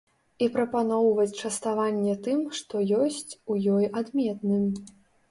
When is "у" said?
3.53-3.59